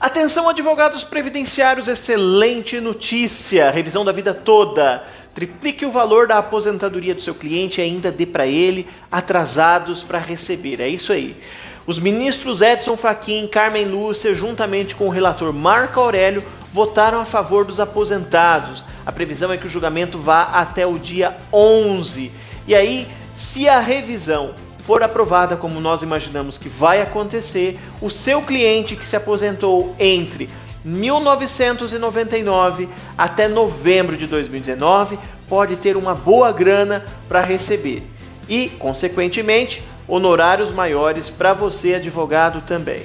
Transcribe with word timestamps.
Atenção, 0.00 0.48
advogados 0.48 1.02
previdenciários, 1.02 1.88
excelente 1.88 2.80
notícia! 2.80 3.68
Revisão 3.68 4.04
da 4.04 4.12
vida 4.12 4.32
toda. 4.32 5.02
Triplique 5.34 5.84
o 5.84 5.90
valor 5.90 6.28
da 6.28 6.38
aposentadoria 6.38 7.16
do 7.16 7.20
seu 7.20 7.34
cliente 7.34 7.80
e 7.80 7.82
ainda 7.82 8.12
dê 8.12 8.24
para 8.24 8.46
ele 8.46 8.86
atrasados 9.10 10.04
para 10.04 10.20
receber. 10.20 10.80
É 10.80 10.86
isso 10.86 11.12
aí. 11.12 11.36
Os 11.84 11.98
ministros 11.98 12.62
Edson 12.62 12.96
Fachin 12.96 13.46
e 13.46 13.48
Carmen 13.48 13.86
Lúcia, 13.86 14.32
juntamente 14.36 14.94
com 14.94 15.08
o 15.08 15.10
relator 15.10 15.52
Marco 15.52 15.98
Aurélio, 15.98 16.44
votaram 16.72 17.20
a 17.20 17.24
favor 17.24 17.64
dos 17.64 17.80
aposentados. 17.80 18.84
A 19.04 19.10
previsão 19.10 19.52
é 19.52 19.56
que 19.56 19.66
o 19.66 19.70
julgamento 19.70 20.16
vá 20.16 20.42
até 20.42 20.86
o 20.86 20.96
dia 20.96 21.36
11. 21.52 22.30
E 22.68 22.74
aí, 22.76 23.08
se 23.34 23.68
a 23.68 23.80
revisão 23.80 24.54
for 24.88 25.02
aprovada 25.02 25.54
como 25.54 25.82
nós 25.82 26.00
imaginamos 26.00 26.56
que 26.56 26.66
vai 26.66 27.02
acontecer, 27.02 27.78
o 28.00 28.08
seu 28.08 28.40
cliente 28.40 28.96
que 28.96 29.04
se 29.04 29.16
aposentou 29.16 29.94
entre 29.98 30.48
1999 30.82 32.88
até 33.18 33.48
novembro 33.48 34.16
de 34.16 34.26
2019 34.26 35.18
pode 35.46 35.76
ter 35.76 35.94
uma 35.94 36.14
boa 36.14 36.50
grana 36.52 37.04
para 37.28 37.42
receber 37.42 38.02
e, 38.48 38.70
consequentemente, 38.78 39.82
honorários 40.08 40.72
maiores 40.72 41.28
para 41.28 41.52
você, 41.52 41.96
advogado, 41.96 42.62
também. 42.62 43.02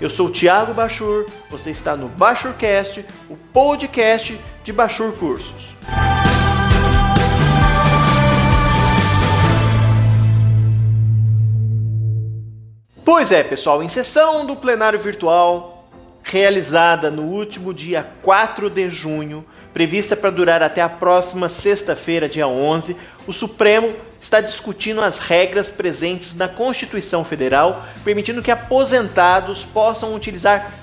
Eu 0.00 0.08
sou 0.08 0.30
Tiago 0.30 0.72
Bachur, 0.72 1.26
você 1.50 1.70
está 1.70 1.94
no 1.94 2.08
Bachurcast, 2.08 3.04
o 3.28 3.36
podcast 3.52 4.40
de 4.64 4.72
Bachur 4.72 5.12
Cursos. 5.12 5.76
Pois 13.06 13.30
é, 13.30 13.44
pessoal, 13.44 13.84
em 13.84 13.88
sessão 13.88 14.44
do 14.44 14.56
plenário 14.56 14.98
virtual, 14.98 15.88
realizada 16.24 17.08
no 17.08 17.22
último 17.22 17.72
dia 17.72 18.04
4 18.20 18.68
de 18.68 18.90
junho, 18.90 19.46
prevista 19.72 20.16
para 20.16 20.28
durar 20.28 20.60
até 20.60 20.82
a 20.82 20.88
próxima 20.88 21.48
sexta-feira, 21.48 22.28
dia 22.28 22.48
11, 22.48 22.96
o 23.24 23.32
Supremo 23.32 23.94
está 24.20 24.40
discutindo 24.40 25.00
as 25.00 25.20
regras 25.20 25.68
presentes 25.68 26.34
na 26.34 26.48
Constituição 26.48 27.24
Federal, 27.24 27.86
permitindo 28.02 28.42
que 28.42 28.50
aposentados 28.50 29.62
possam 29.64 30.12
utilizar 30.12 30.74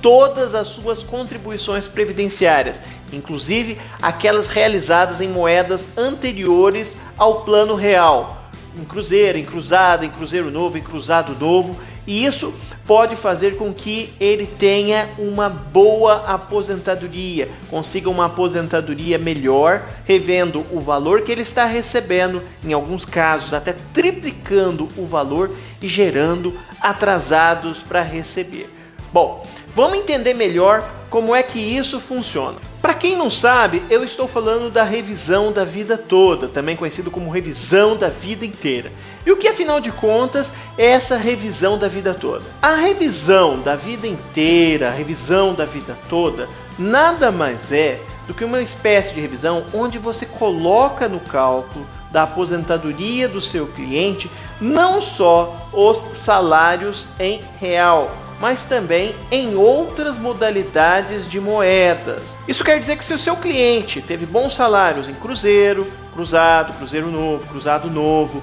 todas 0.00 0.54
as 0.54 0.68
suas 0.68 1.02
contribuições 1.02 1.88
previdenciárias, 1.88 2.80
inclusive 3.12 3.76
aquelas 4.00 4.46
realizadas 4.46 5.20
em 5.20 5.26
moedas 5.26 5.88
anteriores 5.98 6.98
ao 7.18 7.40
Plano 7.40 7.74
Real 7.74 8.41
em 8.76 8.84
cruzeiro, 8.84 9.38
em 9.38 9.44
cruzada, 9.44 10.04
em 10.04 10.10
cruzeiro 10.10 10.50
novo, 10.50 10.78
em 10.78 10.82
cruzado 10.82 11.36
novo, 11.38 11.78
e 12.06 12.24
isso 12.24 12.52
pode 12.86 13.14
fazer 13.14 13.56
com 13.56 13.72
que 13.72 14.12
ele 14.18 14.46
tenha 14.46 15.08
uma 15.18 15.48
boa 15.48 16.24
aposentadoria, 16.26 17.48
consiga 17.70 18.10
uma 18.10 18.26
aposentadoria 18.26 19.18
melhor, 19.18 19.82
revendo 20.04 20.66
o 20.72 20.80
valor 20.80 21.22
que 21.22 21.30
ele 21.30 21.42
está 21.42 21.64
recebendo, 21.64 22.42
em 22.64 22.72
alguns 22.72 23.04
casos 23.04 23.54
até 23.54 23.74
triplicando 23.92 24.88
o 24.96 25.06
valor 25.06 25.52
e 25.80 25.86
gerando 25.86 26.58
atrasados 26.80 27.78
para 27.78 28.02
receber. 28.02 28.68
Bom, 29.12 29.46
vamos 29.74 29.98
entender 29.98 30.34
melhor 30.34 30.88
como 31.08 31.34
é 31.34 31.42
que 31.42 31.58
isso 31.58 32.00
funciona. 32.00 32.71
Para 32.82 32.94
quem 32.94 33.16
não 33.16 33.30
sabe, 33.30 33.80
eu 33.88 34.02
estou 34.02 34.26
falando 34.26 34.68
da 34.68 34.82
revisão 34.82 35.52
da 35.52 35.64
vida 35.64 35.96
toda, 35.96 36.48
também 36.48 36.74
conhecido 36.74 37.12
como 37.12 37.30
revisão 37.30 37.96
da 37.96 38.08
vida 38.08 38.44
inteira. 38.44 38.92
E 39.24 39.30
o 39.30 39.36
que 39.36 39.46
afinal 39.46 39.80
de 39.80 39.92
contas 39.92 40.52
é 40.76 40.86
essa 40.86 41.16
revisão 41.16 41.78
da 41.78 41.86
vida 41.86 42.12
toda? 42.12 42.44
A 42.60 42.74
revisão 42.74 43.60
da 43.60 43.76
vida 43.76 44.08
inteira, 44.08 44.88
a 44.88 44.90
revisão 44.90 45.54
da 45.54 45.64
vida 45.64 45.96
toda, 46.08 46.48
nada 46.76 47.30
mais 47.30 47.70
é 47.70 48.00
do 48.26 48.34
que 48.34 48.44
uma 48.44 48.60
espécie 48.60 49.14
de 49.14 49.20
revisão 49.20 49.64
onde 49.72 49.96
você 49.96 50.26
coloca 50.26 51.08
no 51.08 51.20
cálculo 51.20 51.86
da 52.10 52.24
aposentadoria 52.24 53.28
do 53.28 53.40
seu 53.40 53.68
cliente 53.68 54.28
não 54.60 55.00
só 55.00 55.68
os 55.72 55.98
salários 56.14 57.06
em 57.20 57.40
real, 57.60 58.10
mas 58.42 58.64
também 58.64 59.14
em 59.30 59.54
outras 59.54 60.18
modalidades 60.18 61.30
de 61.30 61.38
moedas. 61.38 62.20
Isso 62.48 62.64
quer 62.64 62.80
dizer 62.80 62.98
que 62.98 63.04
se 63.04 63.14
o 63.14 63.18
seu 63.18 63.36
cliente 63.36 64.02
teve 64.02 64.26
bons 64.26 64.56
salários 64.56 65.08
em 65.08 65.14
cruzeiro, 65.14 65.86
cruzado, 66.12 66.72
cruzeiro 66.72 67.08
novo, 67.08 67.46
cruzado 67.46 67.88
novo, 67.88 68.42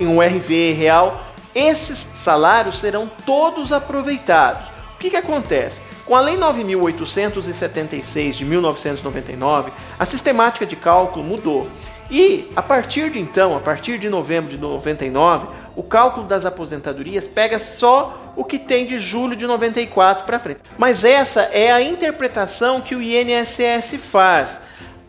em 0.00 0.06
um 0.06 0.22
RV 0.22 0.72
real, 0.72 1.26
esses 1.54 1.98
salários 1.98 2.78
serão 2.78 3.06
todos 3.26 3.70
aproveitados. 3.70 4.68
O 4.94 4.98
que, 4.98 5.10
que 5.10 5.16
acontece? 5.16 5.82
Com 6.06 6.16
a 6.16 6.22
Lei 6.22 6.38
9.876 6.38 8.32
de 8.32 8.46
1999, 8.46 9.72
a 9.98 10.06
sistemática 10.06 10.64
de 10.64 10.74
cálculo 10.74 11.22
mudou. 11.22 11.68
E 12.10 12.48
a 12.56 12.62
partir 12.62 13.10
de 13.10 13.18
então, 13.18 13.54
a 13.54 13.60
partir 13.60 13.98
de 13.98 14.08
novembro 14.08 14.50
de 14.50 14.56
99, 14.56 15.48
o 15.76 15.82
cálculo 15.82 16.26
das 16.26 16.46
aposentadorias 16.46 17.28
pega 17.28 17.60
só 17.60 18.23
o 18.36 18.44
que 18.44 18.58
tem 18.58 18.86
de 18.86 18.98
julho 18.98 19.36
de 19.36 19.46
94 19.46 20.24
para 20.24 20.38
frente. 20.38 20.60
Mas 20.76 21.04
essa 21.04 21.42
é 21.52 21.72
a 21.72 21.82
interpretação 21.82 22.80
que 22.80 22.94
o 22.94 23.02
INSS 23.02 23.96
faz. 24.10 24.58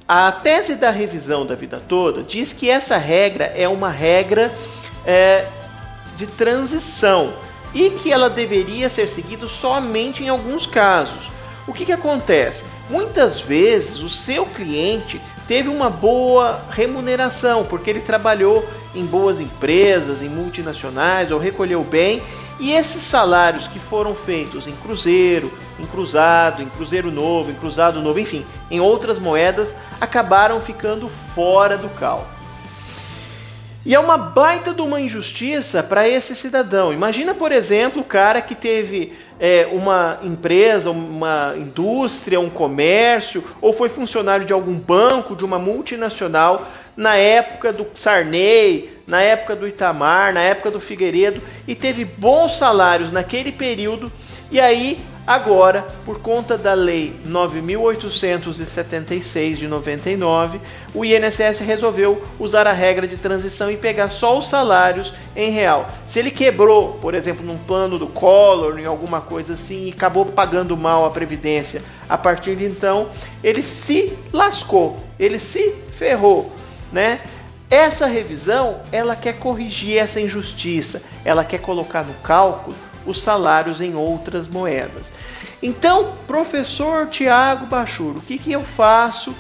A 0.08 0.31
tese 0.31 0.75
da 0.75 0.91
revisão 0.91 1.46
da 1.46 1.56
vida 1.56 1.81
toda 1.88 2.22
diz 2.22 2.53
que 2.53 2.69
essa 2.69 2.97
regra 2.97 3.46
é 3.56 3.68
uma 3.68 3.90
regra 3.90 4.53
é, 5.06 5.47
de 6.16 6.28
transição 6.28 7.34
e 7.74 7.90
que 7.90 8.12
ela 8.12 8.30
deveria 8.30 8.90
ser 8.90 9.09
seguida 9.09 9.47
somente 9.47 10.24
em 10.24 10.30
alguns 10.30 10.66
casos. 10.68 11.31
O 11.68 11.74
que, 11.74 11.86
que 11.86 11.92
acontece? 11.92 12.63
Muitas 12.90 13.42
vezes 13.42 14.03
o 14.03 14.09
seu 14.09 14.46
cliente 14.46 15.19
teve 15.47 15.69
uma 15.69 15.90
boa 15.90 16.63
remuneração 16.69 17.66
porque 17.66 17.90
ele 17.90 18.02
trabalhou 18.02 18.63
em 18.94 19.03
boas 19.03 19.40
empresas, 19.40 20.22
em 20.22 20.30
multinacionais 20.30 21.31
ou 21.31 21.40
recolheu 21.40 21.84
bem 21.84 22.22
e 22.59 22.71
esses 22.71 23.01
salários 23.01 23.67
que 23.67 23.79
foram 23.79 24.16
feitos 24.16 24.67
em 24.67 24.75
cruzeiro, 24.75 25.51
em 25.79 25.85
cruzado, 25.85 26.61
em 26.61 26.69
cruzeiro 26.69 27.11
novo, 27.11 27.51
em 27.51 27.55
cruzado 27.55 28.01
novo, 28.01 28.19
enfim, 28.19 28.45
em 28.71 28.79
outras 28.79 29.19
moedas, 29.19 29.75
acabaram 29.99 30.61
ficando 30.61 31.07
fora 31.07 31.77
do 31.77 31.89
cálculo. 31.89 32.34
E 33.85 33.94
é 33.94 34.00
uma 34.00 34.18
baita 34.18 34.73
de 34.73 34.81
uma 34.81 35.00
injustiça 35.00 35.84
para 35.84 36.09
esse 36.09 36.35
cidadão. 36.35 36.91
Imagina, 36.91 37.35
por 37.35 37.51
exemplo, 37.51 38.01
o 38.01 38.06
cara 38.06 38.41
que 38.41 38.56
teve 38.56 39.13
é, 39.40 39.68
uma 39.72 40.18
empresa, 40.23 40.90
uma 40.90 41.53
indústria, 41.56 42.40
um 42.40 42.50
comércio, 42.50 43.44
ou 43.62 43.74
foi 43.74 43.88
funcionário 43.88 44.44
de 44.44 44.51
algum 44.51 44.74
banco, 44.74 45.35
de 45.35 45.45
uma 45.45 45.59
multinacional, 45.59 46.68
na 46.97 47.16
época 47.16 47.72
do 47.72 47.85
Sarney, 47.94 48.90
na 49.06 49.22
época 49.22 49.56
do 49.56 49.68
Itamar, 49.68 50.34
na 50.34 50.41
época 50.41 50.72
do 50.72 50.79
Figueiredo 50.79 51.41
e 51.68 51.75
teve 51.75 52.06
bons 52.06 52.57
salários 52.57 53.12
naquele 53.12 53.51
período. 53.51 54.12
E 54.50 54.59
aí, 54.59 55.00
agora, 55.25 55.88
por 56.06 56.19
conta 56.19 56.58
da 56.58 56.74
lei 56.74 57.16
9876 57.25 59.59
de 59.59 59.68
99, 59.68 60.62
o 60.94 61.03
INSS 61.03 61.59
resolveu 61.59 62.24
usar 62.40 62.66
a 62.68 62.72
regra 62.72 63.06
de 63.08 63.18
transição 63.18 63.69
e 63.72 63.78
pegar 63.78 64.09
só 64.09 64.38
os 64.38 64.47
salários 64.47 65.12
em 65.36 65.50
real. 65.52 65.90
Se 66.08 66.19
ele 66.19 66.31
quebrou, 66.31 66.94
por 67.02 67.13
exemplo, 67.13 67.46
num 67.46 67.58
plano 67.58 68.00
do 68.00 68.08
Collor, 68.08 68.80
em 68.80 68.86
alguma 68.86 69.19
coisa 69.22 69.53
assim, 69.53 69.88
e 69.88 69.91
acabou 69.91 70.25
pagando 70.25 70.78
mal 70.78 71.06
a 71.06 71.09
previdência, 71.09 71.81
a 72.07 72.18
partir 72.18 72.56
de 72.56 72.63
então, 72.66 73.09
ele 73.44 73.63
se 73.63 74.13
lascou, 74.31 74.97
ele 75.19 75.40
se 75.40 75.75
ferrou, 75.97 76.52
né? 76.92 77.19
Essa 77.69 78.06
revisão, 78.06 78.80
ela 78.92 79.16
quer 79.16 79.34
corrigir 79.34 79.97
essa 79.97 80.22
injustiça, 80.22 81.02
ela 81.25 81.44
quer 81.44 81.57
colocar 81.57 82.03
no 82.03 82.13
cálculo 82.16 82.75
os 83.05 83.21
salários 83.21 83.81
em 83.81 83.95
outras 83.95 84.47
moedas. 84.47 85.11
Então, 85.61 86.13
professor 86.27 87.07
Tiago 87.07 87.65
Bachur, 87.65 88.18
o 88.18 88.21
que, 88.21 88.38
que 88.38 88.51
eu 88.51 88.63
faço 88.63 89.33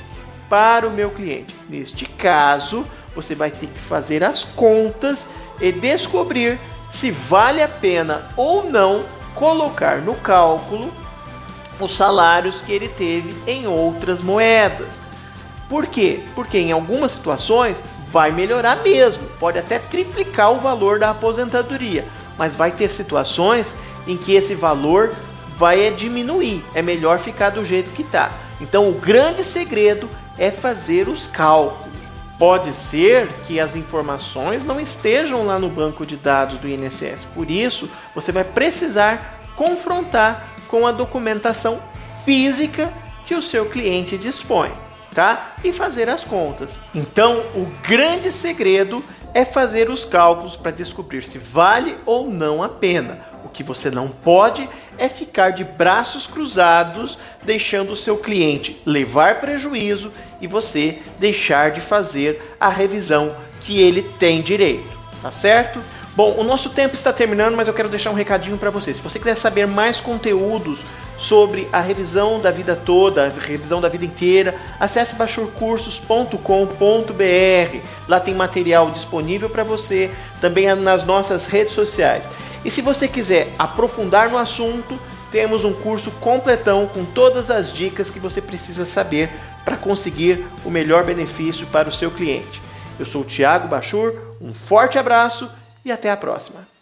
para 0.49 0.87
o 0.87 0.91
meu 0.91 1.09
cliente? 1.09 1.55
Neste 1.69 2.05
caso, 2.05 2.85
você 3.15 3.35
vai 3.35 3.51
ter 3.51 3.67
que 3.67 3.79
fazer 3.79 4.23
as 4.23 4.43
contas 4.43 5.27
e 5.59 5.71
descobrir 5.71 6.59
se 6.89 7.11
vale 7.11 7.61
a 7.61 7.67
pena 7.67 8.29
ou 8.35 8.69
não 8.69 9.05
colocar 9.33 9.97
no 9.97 10.15
cálculo 10.15 10.91
os 11.79 11.95
salários 11.95 12.61
que 12.61 12.71
ele 12.71 12.87
teve 12.87 13.35
em 13.45 13.67
outras 13.67 14.21
moedas. 14.21 14.99
Por 15.67 15.87
quê? 15.87 16.21
Porque 16.33 16.57
em 16.57 16.71
algumas 16.71 17.13
situações 17.13 17.83
vai 18.07 18.31
melhorar 18.31 18.77
mesmo, 18.77 19.27
pode 19.39 19.59
até 19.59 19.77
triplicar 19.77 20.51
o 20.53 20.59
valor 20.59 20.99
da 20.99 21.09
aposentadoria, 21.09 22.05
mas 22.37 22.55
vai 22.55 22.71
ter 22.71 22.89
situações 22.89 23.75
em 24.07 24.17
que 24.17 24.33
esse 24.33 24.55
valor 24.55 25.13
vai 25.57 25.89
diminuir. 25.91 26.63
É 26.73 26.81
melhor 26.81 27.19
ficar 27.19 27.49
do 27.49 27.63
jeito 27.63 27.91
que 27.91 28.01
está. 28.01 28.31
Então, 28.59 28.89
o 28.89 28.93
grande 28.93 29.43
segredo 29.43 30.09
é 30.37 30.51
fazer 30.51 31.07
os 31.07 31.27
cálculos. 31.27 31.95
Pode 32.37 32.73
ser 32.73 33.29
que 33.47 33.59
as 33.59 33.75
informações 33.75 34.65
não 34.65 34.79
estejam 34.79 35.45
lá 35.45 35.57
no 35.57 35.69
banco 35.69 36.05
de 36.05 36.17
dados 36.17 36.59
do 36.59 36.67
INSS. 36.67 37.25
Por 37.33 37.49
isso, 37.49 37.89
você 38.13 38.31
vai 38.31 38.43
precisar 38.43 39.41
confrontar 39.55 40.49
com 40.67 40.85
a 40.85 40.91
documentação 40.91 41.79
física 42.25 42.91
que 43.25 43.35
o 43.35 43.41
seu 43.41 43.67
cliente 43.67 44.17
dispõe, 44.17 44.71
tá? 45.13 45.55
E 45.63 45.71
fazer 45.71 46.09
as 46.09 46.25
contas. 46.25 46.77
Então, 46.93 47.37
o 47.55 47.71
grande 47.81 48.29
segredo 48.31 49.01
é 49.35 49.43
fazer 49.43 49.89
os 49.89 50.05
cálculos 50.05 50.55
para 50.55 50.71
descobrir 50.71 51.21
se 51.21 51.37
vale 51.37 51.97
ou 52.05 52.31
não 52.31 52.63
a 52.63 52.69
pena. 52.69 53.19
O 53.43 53.49
que 53.49 53.63
você 53.63 53.91
não 53.91 54.07
pode 54.07 54.67
é 54.97 55.09
ficar 55.09 55.49
de 55.49 55.65
braços 55.65 56.25
cruzados, 56.25 57.19
deixando 57.43 57.91
o 57.91 57.97
seu 57.97 58.15
cliente 58.15 58.81
levar 58.85 59.41
prejuízo 59.41 60.09
e 60.39 60.47
você 60.47 60.99
deixar 61.19 61.71
de 61.71 61.81
fazer 61.81 62.55
a 62.57 62.69
revisão 62.69 63.35
que 63.59 63.81
ele 63.81 64.03
tem 64.03 64.41
direito, 64.41 64.97
tá 65.21 65.33
certo? 65.33 65.81
Bom, 66.15 66.35
o 66.37 66.45
nosso 66.45 66.69
tempo 66.69 66.95
está 66.95 67.11
terminando, 67.11 67.57
mas 67.57 67.67
eu 67.67 67.73
quero 67.73 67.89
deixar 67.89 68.09
um 68.09 68.13
recadinho 68.13 68.57
para 68.57 68.69
você. 68.69 68.93
Se 68.93 69.01
você 69.01 69.19
quiser 69.19 69.35
saber 69.35 69.67
mais 69.67 69.99
conteúdos 69.99 70.79
sobre 71.17 71.67
a 71.73 71.81
revisão 71.81 72.39
da 72.39 72.51
vida 72.51 72.73
toda, 72.73 73.25
a 73.25 73.29
revisão 73.29 73.81
da 73.81 73.89
vida 73.89 74.05
inteira, 74.05 74.55
acesse 74.79 75.15
bachurcursos.com.br. 75.15 77.77
Lá 78.07 78.19
tem 78.21 78.33
material 78.33 78.91
disponível 78.91 79.49
para 79.49 79.65
você, 79.65 80.09
também 80.39 80.73
nas 80.73 81.03
nossas 81.03 81.47
redes 81.47 81.73
sociais. 81.73 82.29
E 82.63 82.71
se 82.71 82.81
você 82.81 83.09
quiser 83.09 83.49
aprofundar 83.59 84.29
no 84.29 84.37
assunto, 84.37 84.97
temos 85.29 85.65
um 85.65 85.73
curso 85.73 86.11
completão 86.11 86.87
com 86.87 87.03
todas 87.03 87.51
as 87.51 87.73
dicas 87.73 88.09
que 88.09 88.19
você 88.19 88.41
precisa 88.41 88.85
saber 88.85 89.29
para 89.65 89.75
conseguir 89.75 90.45
o 90.63 90.69
melhor 90.69 91.03
benefício 91.03 91.67
para 91.67 91.89
o 91.89 91.93
seu 91.93 92.09
cliente. 92.09 92.61
Eu 92.97 93.05
sou 93.05 93.23
o 93.23 93.25
Thiago 93.25 93.67
Bachur, 93.67 94.13
um 94.39 94.53
forte 94.53 94.97
abraço 94.97 95.51
e 95.85 95.91
até 95.91 96.09
a 96.09 96.17
próxima. 96.17 96.74